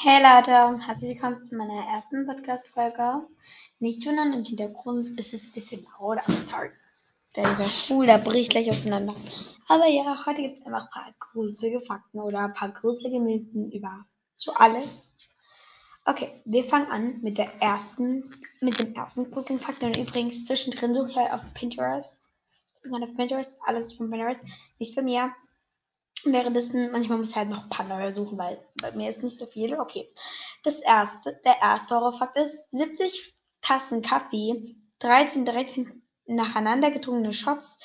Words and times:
Hey 0.00 0.22
Leute, 0.22 0.78
herzlich 0.86 1.16
willkommen 1.16 1.44
zu 1.44 1.56
meiner 1.56 1.84
ersten 1.88 2.24
Podcast-Folge. 2.24 3.26
Nicht 3.80 4.06
wundern, 4.06 4.32
im 4.32 4.44
Hintergrund 4.44 5.18
ist 5.18 5.34
es 5.34 5.46
ein 5.48 5.52
bisschen 5.54 5.88
laut, 5.98 6.20
I'm 6.20 6.40
sorry. 6.40 6.70
Der 7.34 7.68
Stuhl, 7.68 8.06
der 8.06 8.18
bricht 8.18 8.52
gleich 8.52 8.70
auseinander. 8.70 9.16
Aber 9.66 9.88
ja, 9.88 10.16
heute 10.24 10.42
gibt 10.42 10.60
es 10.60 10.64
einfach 10.64 10.84
ein 10.84 10.90
paar 10.90 11.14
gruselige 11.18 11.80
Fakten 11.80 12.20
oder 12.20 12.38
ein 12.38 12.52
paar 12.52 12.70
gruselige 12.70 13.18
Mythen 13.18 13.72
über 13.72 14.04
so 14.36 14.52
alles. 14.52 15.12
Okay, 16.04 16.42
wir 16.44 16.62
fangen 16.62 16.92
an 16.92 17.20
mit 17.20 17.36
der 17.36 17.60
ersten, 17.60 18.22
mit 18.60 18.78
dem 18.78 18.94
ersten 18.94 19.28
gruseligen 19.32 19.58
Fakt. 19.58 19.82
Und 19.82 19.96
übrigens, 19.96 20.44
zwischendrin 20.44 20.94
suche 20.94 21.10
ich 21.10 21.18
auf 21.18 21.44
Pinterest. 21.54 22.22
Ich 22.84 22.88
bin 22.88 23.02
auf 23.02 23.16
Pinterest, 23.16 23.58
alles 23.66 23.94
von 23.94 24.08
Pinterest, 24.08 24.44
nicht 24.78 24.94
für 24.94 25.02
mir. 25.02 25.32
Währenddessen, 26.24 26.90
manchmal 26.90 27.18
muss 27.18 27.30
ich 27.30 27.36
halt 27.36 27.48
noch 27.48 27.64
ein 27.64 27.68
paar 27.68 27.86
neue 27.86 28.10
suchen, 28.10 28.38
weil 28.38 28.60
bei 28.80 28.92
mir 28.92 29.08
ist 29.08 29.22
nicht 29.22 29.38
so 29.38 29.46
viel. 29.46 29.78
Okay. 29.78 30.12
Das 30.64 30.80
erste, 30.80 31.40
der 31.44 31.60
erste 31.60 31.94
Horrorfakt 31.94 32.36
ist, 32.38 32.64
70 32.72 33.34
Tassen 33.60 34.02
Kaffee, 34.02 34.76
13 34.98 35.44
direkt 35.44 35.78
nacheinander 36.26 36.90
getrunkene 36.90 37.32
Shots, 37.32 37.78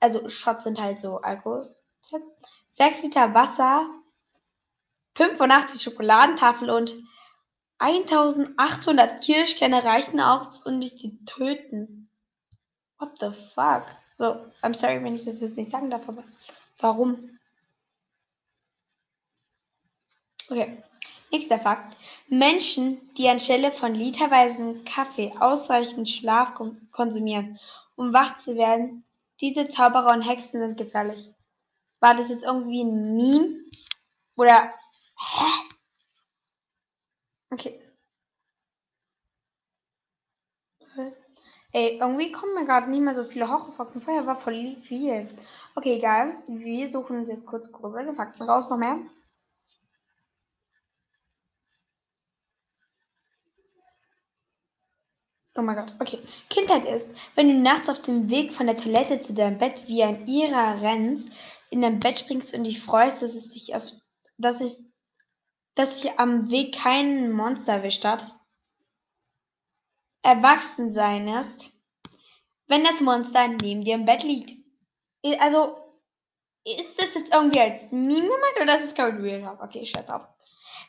also 0.00 0.28
Shots 0.28 0.64
sind 0.64 0.80
halt 0.80 0.98
so 0.98 1.18
Alkohol, 1.18 1.74
6 2.74 3.02
Liter 3.02 3.34
Wasser, 3.34 3.88
85 5.16 5.82
Schokoladentafel 5.82 6.70
und 6.70 6.96
1800 7.78 9.22
Kirschkerne 9.22 9.84
reichen 9.84 10.20
aus, 10.20 10.64
um 10.66 10.80
dich 10.80 10.96
zu 10.96 11.24
töten. 11.24 12.10
What 12.98 13.12
the 13.20 13.30
fuck? 13.30 13.84
So, 14.16 14.46
I'm 14.62 14.74
sorry, 14.74 15.02
wenn 15.02 15.14
ich 15.14 15.24
das 15.24 15.40
jetzt 15.40 15.56
nicht 15.56 15.70
sagen 15.70 15.90
darf, 15.90 16.06
aber 16.08 16.24
warum? 16.78 17.38
Okay. 20.50 20.82
Nächster 21.30 21.60
Fakt. 21.60 21.96
Menschen, 22.28 23.00
die 23.14 23.28
anstelle 23.28 23.70
von 23.70 23.94
literweisen 23.94 24.84
Kaffee 24.84 25.32
ausreichend 25.38 26.08
Schlaf 26.08 26.54
konsumieren, 26.90 27.58
um 27.94 28.12
wach 28.12 28.36
zu 28.36 28.56
werden, 28.56 29.04
diese 29.40 29.68
Zauberer 29.68 30.12
und 30.12 30.22
Hexen 30.22 30.60
sind 30.60 30.76
gefährlich. 30.76 31.30
War 32.00 32.16
das 32.16 32.30
jetzt 32.30 32.44
irgendwie 32.44 32.82
ein 32.82 33.16
Meme? 33.16 33.60
Oder. 34.36 34.72
Hä? 35.16 35.44
Okay. 37.52 37.80
Ey, 41.72 41.98
irgendwie 42.00 42.32
kommen 42.32 42.54
mir 42.54 42.64
gerade 42.64 42.90
nicht 42.90 43.02
mehr 43.02 43.14
so 43.14 43.22
viele 43.22 43.48
Horrorfakten. 43.48 44.02
Vorher 44.02 44.26
war 44.26 44.34
voll 44.34 44.74
viel. 44.80 45.28
Okay, 45.76 45.96
egal. 45.96 46.42
Wir 46.48 46.90
suchen 46.90 47.18
uns 47.18 47.28
jetzt 47.28 47.46
kurz 47.46 47.70
größere 47.70 48.14
Fakten 48.14 48.42
raus. 48.42 48.68
Noch 48.68 48.76
mehr. 48.76 48.98
Oh 55.60 55.62
mein 55.62 55.76
Gott, 55.76 55.94
okay. 56.00 56.18
Kindheit 56.48 56.86
ist, 56.86 57.10
wenn 57.34 57.48
du 57.48 57.54
nachts 57.54 57.90
auf 57.90 58.00
dem 58.00 58.30
Weg 58.30 58.54
von 58.54 58.66
der 58.66 58.78
Toilette 58.78 59.18
zu 59.18 59.34
deinem 59.34 59.58
Bett 59.58 59.86
wie 59.88 60.02
ein 60.02 60.26
Ira 60.26 60.72
rennst, 60.76 61.28
in 61.68 61.82
dein 61.82 62.00
Bett 62.00 62.18
springst 62.18 62.54
und 62.54 62.64
dich 62.64 62.80
freust, 62.80 63.20
dass 63.20 63.34
es 63.34 63.50
dich 63.50 63.74
auf, 63.74 63.84
dass 64.38 64.62
ich, 64.62 64.78
dass 65.74 66.00
sich 66.00 66.18
am 66.18 66.50
Weg 66.50 66.74
kein 66.78 67.30
Monster 67.30 67.74
erwischt 67.74 68.06
hat. 68.06 68.34
Erwachsensein 70.22 71.28
ist, 71.28 71.72
wenn 72.66 72.82
das 72.82 73.02
Monster 73.02 73.46
neben 73.48 73.84
dir 73.84 73.96
im 73.96 74.06
Bett 74.06 74.22
liegt. 74.22 74.56
Also, 75.40 75.76
ist 76.64 77.02
das 77.02 77.16
jetzt 77.16 77.34
irgendwie 77.34 77.60
als 77.60 77.92
Meme 77.92 78.22
gemeint 78.22 78.62
oder 78.62 78.78
ist 78.78 78.86
es 78.86 78.94
gerade 78.94 79.22
real? 79.22 79.58
Okay, 79.60 79.84
scheiß 79.84 80.08
auf. 80.08 80.26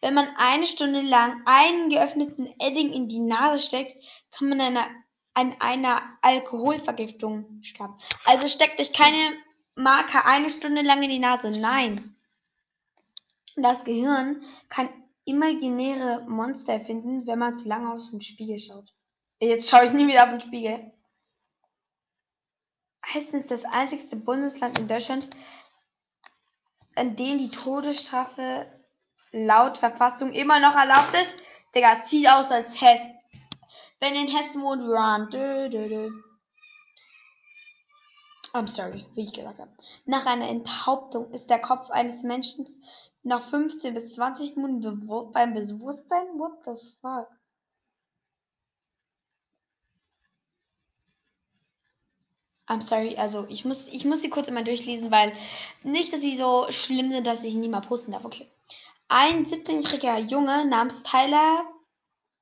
Wenn 0.00 0.14
man 0.14 0.28
eine 0.36 0.66
Stunde 0.66 1.00
lang 1.00 1.42
einen 1.44 1.90
geöffneten 1.90 2.46
Edding 2.58 2.92
in 2.92 3.08
die 3.08 3.20
Nase 3.20 3.64
steckt, 3.64 3.96
kann 4.30 4.48
man 4.48 4.60
eine, 4.60 4.86
an 5.34 5.56
einer 5.60 6.02
Alkoholvergiftung 6.22 7.62
sterben. 7.62 7.96
Also 8.24 8.48
steckt 8.48 8.80
euch 8.80 8.92
keine 8.92 9.36
Marke 9.76 10.24
eine 10.26 10.50
Stunde 10.50 10.82
lang 10.82 11.02
in 11.02 11.10
die 11.10 11.18
Nase. 11.18 11.50
Nein. 11.50 12.16
Das 13.56 13.84
Gehirn 13.84 14.42
kann 14.68 14.88
imaginäre 15.24 16.24
Monster 16.28 16.74
erfinden, 16.74 17.26
wenn 17.26 17.38
man 17.38 17.54
zu 17.54 17.68
lange 17.68 17.92
aus 17.92 18.10
dem 18.10 18.20
Spiegel 18.20 18.58
schaut. 18.58 18.94
Jetzt 19.40 19.70
schaue 19.70 19.84
ich 19.84 19.92
nie 19.92 20.06
wieder 20.06 20.24
auf 20.24 20.30
den 20.30 20.40
Spiegel. 20.40 20.92
Hessen 23.02 23.40
ist 23.40 23.50
das 23.50 23.64
einzigste 23.64 24.16
Bundesland 24.16 24.78
in 24.78 24.88
Deutschland, 24.88 25.30
an 26.94 27.16
dem 27.16 27.38
die 27.38 27.50
Todesstrafe 27.50 28.66
laut 29.32 29.78
Verfassung 29.78 30.32
immer 30.32 30.60
noch 30.60 30.74
erlaubt 30.74 31.14
ist. 31.14 31.42
Digga, 31.74 32.02
zieht 32.04 32.28
aus 32.28 32.50
als 32.50 32.80
Hess. 32.80 33.00
Wenn 34.00 34.14
in 34.14 34.28
Hessen 34.28 34.62
wohnt, 34.62 34.82
run. 34.82 35.28
Dö, 35.30 35.68
dö, 35.68 35.88
dö. 35.88 36.10
I'm 38.54 38.66
sorry, 38.66 39.06
wie 39.14 39.22
ich 39.22 39.32
gesagt 39.32 39.58
habe. 39.58 39.70
Nach 40.06 40.24
einer 40.26 40.48
Enthauptung 40.48 41.30
ist 41.32 41.50
der 41.50 41.60
Kopf 41.60 41.90
eines 41.90 42.22
Menschen 42.22 42.66
nach 43.22 43.42
15 43.42 43.94
bis 43.94 44.14
20 44.14 44.56
Minuten 44.56 45.06
beim 45.32 45.52
Bewusstsein. 45.52 46.26
What 46.38 46.64
the 46.64 46.74
fuck? 47.00 47.28
I'm 52.66 52.82
sorry, 52.82 53.16
also 53.16 53.46
ich 53.48 53.64
muss, 53.64 53.88
ich 53.88 54.04
muss 54.04 54.20
sie 54.20 54.28
kurz 54.28 54.48
immer 54.48 54.62
durchlesen, 54.62 55.10
weil 55.10 55.32
nicht, 55.82 56.12
dass 56.12 56.20
sie 56.20 56.36
so 56.36 56.66
schlimm 56.70 57.10
sind, 57.10 57.26
dass 57.26 57.42
ich 57.42 57.54
nie 57.54 57.68
mal 57.68 57.80
posten 57.80 58.12
darf. 58.12 58.24
Okay. 58.26 58.46
Ein 59.10 59.46
17-jähriger 59.46 60.18
Junge 60.18 60.66
namens 60.66 61.02
Tyler, 61.02 61.66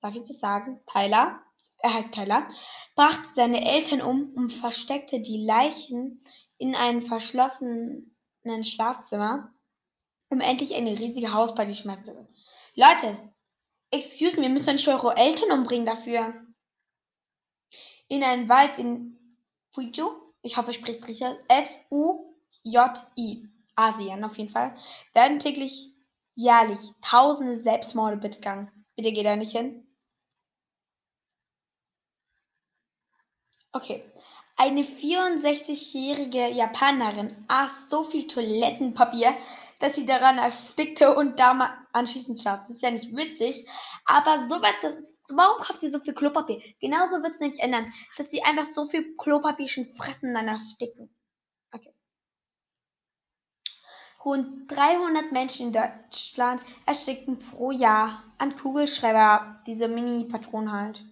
darf 0.00 0.14
ich 0.14 0.22
das 0.22 0.38
sagen? 0.38 0.80
Tyler, 0.86 1.42
er 1.78 1.94
heißt 1.94 2.12
Tyler, 2.12 2.46
brachte 2.94 3.28
seine 3.34 3.68
Eltern 3.68 4.00
um 4.00 4.32
und 4.34 4.52
versteckte 4.52 5.20
die 5.20 5.44
Leichen 5.44 6.20
in 6.58 6.76
einem 6.76 7.02
verschlossenen 7.02 8.14
Schlafzimmer, 8.62 9.52
um 10.30 10.40
endlich 10.40 10.76
eine 10.76 10.96
riesige 10.96 11.32
Hausparty 11.32 11.74
schmeißen 11.74 12.04
zu 12.04 12.14
können. 12.14 12.32
Leute, 12.76 13.34
excuse 13.90 14.38
me, 14.38 14.46
ihr 14.46 14.52
müsst 14.52 14.68
doch 14.68 14.72
nicht 14.72 14.86
eure 14.86 15.16
Eltern 15.16 15.50
umbringen 15.50 15.86
dafür. 15.86 16.32
In 18.06 18.22
einem 18.22 18.48
Wald 18.48 18.78
in 18.78 19.18
Fuju, 19.72 20.12
ich 20.42 20.56
hoffe, 20.56 20.70
ich 20.70 20.76
spreche 20.76 21.00
es 21.00 21.08
richtig, 21.08 21.26
F-U-J-I, 21.48 23.48
Asien 23.74 24.22
auf 24.22 24.38
jeden 24.38 24.52
Fall, 24.52 24.76
werden 25.12 25.40
täglich 25.40 25.91
jährlich 26.34 26.80
tausende 27.00 27.56
Selbstmorde 27.56 28.16
begangen. 28.16 28.70
Bitte 28.96 29.12
geht 29.12 29.26
da 29.26 29.36
nicht 29.36 29.56
hin. 29.56 29.86
Okay. 33.72 34.04
Eine 34.56 34.82
64-jährige 34.82 36.48
Japanerin 36.48 37.44
aß 37.48 37.88
so 37.88 38.02
viel 38.02 38.26
Toilettenpapier, 38.26 39.34
dass 39.80 39.94
sie 39.94 40.04
daran 40.04 40.38
erstickte 40.38 41.16
und 41.16 41.40
da 41.40 41.84
anschließend 41.92 42.38
starb. 42.38 42.66
Das 42.66 42.76
ist 42.76 42.82
ja 42.82 42.90
nicht 42.90 43.16
witzig, 43.16 43.66
aber 44.04 44.46
so 44.46 44.60
weit, 44.60 44.74
das 44.82 45.12
warum 45.30 45.58
kauft 45.58 45.80
sie 45.80 45.90
so 45.90 46.00
viel 46.00 46.14
Klopapier? 46.14 46.60
Genauso 46.80 47.22
wird 47.22 47.34
es 47.34 47.40
nämlich 47.40 47.60
ändern, 47.60 47.90
dass 48.16 48.30
sie 48.30 48.42
einfach 48.42 48.66
so 48.66 48.84
viel 48.86 49.16
Klopapier 49.16 49.68
schon 49.68 49.86
fressen 49.96 50.30
und 50.30 50.34
dann 50.34 50.48
ersticken. 50.48 51.14
Rund 54.24 54.70
300 54.70 55.32
Menschen 55.32 55.68
in 55.68 55.72
Deutschland 55.72 56.62
ersticken 56.86 57.38
pro 57.38 57.72
Jahr 57.72 58.22
an 58.38 58.56
Kugelschreiber, 58.56 59.62
diese 59.66 59.88
Mini-Patronen 59.88 60.72
halt. 60.72 61.04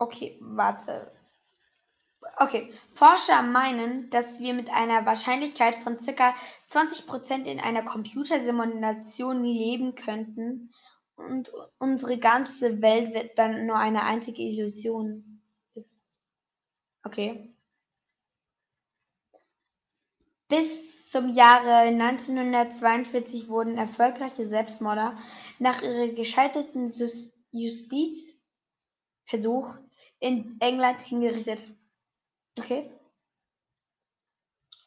Okay, 0.00 0.38
warte. 0.40 1.10
Okay, 2.36 2.72
Forscher 2.94 3.42
meinen, 3.42 4.10
dass 4.10 4.38
wir 4.38 4.54
mit 4.54 4.70
einer 4.70 5.04
Wahrscheinlichkeit 5.06 5.74
von 5.74 5.96
ca. 5.96 6.34
20% 6.68 7.46
in 7.46 7.58
einer 7.58 7.82
Computersimulation 7.84 9.42
leben 9.42 9.96
könnten 9.96 10.70
und 11.16 11.50
unsere 11.78 12.18
ganze 12.18 12.80
Welt 12.80 13.12
wird 13.12 13.38
dann 13.38 13.66
nur 13.66 13.76
eine 13.76 14.02
einzige 14.02 14.42
Illusion 14.42 15.42
ist. 15.74 16.00
Okay. 17.02 17.52
Bis 20.48 21.10
zum 21.10 21.28
Jahre 21.28 21.88
1942 21.88 23.48
wurden 23.48 23.76
erfolgreiche 23.78 24.48
Selbstmörder 24.48 25.16
nach 25.58 25.82
ihrem 25.82 26.14
gescheiterten 26.14 26.92
Justizversuch 27.52 28.38
in 30.20 30.56
England 30.60 31.02
hingerichtet. 31.02 31.66
Okay? 32.58 32.90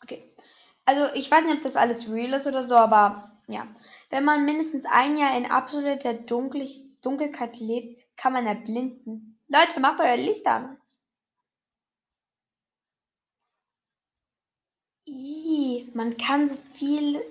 Okay. 0.04 0.34
Also 0.86 1.14
ich 1.16 1.30
weiß 1.30 1.46
nicht, 1.46 1.56
ob 1.56 1.62
das 1.62 1.76
alles 1.76 2.12
real 2.12 2.34
ist 2.34 2.48
oder 2.48 2.64
so, 2.64 2.76
aber 2.76 3.40
ja. 3.48 3.68
Wenn 4.10 4.26
man 4.26 4.46
mindestens 4.46 4.86
ein 4.86 5.18
Jahr 5.18 5.38
in 5.38 5.46
absoluter 5.46 6.14
Dunkel 6.14 6.68
Dunkelheit 7.02 7.60
lebt, 7.60 8.02
kann 8.18 8.34
man 8.34 8.46
erblinden. 8.46 9.40
Leute, 9.48 9.80
macht 9.80 10.02
euer 10.02 10.18
Licht 10.18 10.46
an. 10.48 10.78
I, 15.12 15.90
man 15.94 16.16
kann 16.18 16.48
so 16.48 16.56
viel 16.74 17.22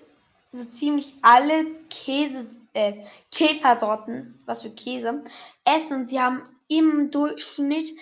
so 0.52 0.64
ziemlich 0.64 1.14
alle 1.22 1.74
Käse, 1.88 2.46
äh, 2.74 3.06
Käfersorten, 3.30 4.42
was 4.44 4.62
für 4.62 4.70
Käse, 4.70 5.24
essen. 5.64 6.00
Und 6.00 6.06
sie 6.08 6.20
haben 6.20 6.42
im 6.68 7.10
Durchschnitt 7.10 7.96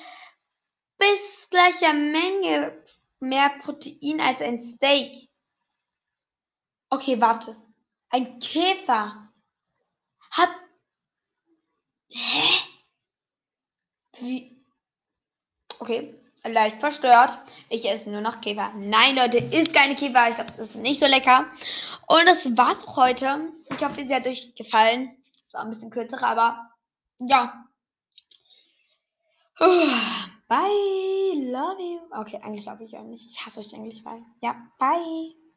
bis 0.98 1.48
gleicher 1.50 1.92
Menge 1.92 2.82
mehr 3.20 3.50
Protein 3.60 4.20
als 4.20 4.40
ein 4.40 4.60
Steak. 4.60 5.28
Okay, 6.90 7.20
warte. 7.20 7.56
Ein 8.10 8.38
Käfer 8.38 9.30
hat. 10.30 10.50
Hä? 12.08 12.48
Wie? 14.20 14.64
Okay, 15.78 16.19
leicht 16.44 16.81
verstört. 16.81 17.38
Ich 17.69 17.88
esse 17.88 18.11
nur 18.11 18.20
noch 18.20 18.40
Käfer. 18.40 18.73
Nein, 18.76 19.17
Leute, 19.17 19.38
isst 19.38 19.75
keine 19.75 19.94
Käfer. 19.94 20.29
Ich 20.29 20.37
glaube, 20.37 20.52
das 20.56 20.70
ist 20.70 20.76
nicht 20.76 21.00
so 21.00 21.06
lecker. 21.06 21.46
Und 22.06 22.26
das 22.26 22.56
war's 22.56 22.87
auch 22.87 22.96
heute. 22.96 23.52
Ich 23.70 23.85
hoffe, 23.85 24.06
sie 24.06 24.14
hat 24.14 24.26
euch 24.26 24.55
gefallen. 24.55 25.17
Es 25.46 25.55
war 25.55 25.62
ein 25.62 25.70
bisschen 25.70 25.90
kürzer, 25.90 26.23
aber 26.23 26.70
ja. 27.20 27.64
Bye, 29.58 31.50
love 31.50 31.82
you. 31.82 32.00
Okay, 32.12 32.40
eigentlich 32.43 32.67
love 32.67 32.85
ich 32.85 32.94
euch 32.94 33.02
nicht. 33.02 33.31
Ich 33.31 33.44
hasse 33.44 33.61
euch 33.61 33.75
eigentlich, 33.75 34.05
weil. 34.05 34.23
Ja, 34.40 34.55
bye. 34.79 35.48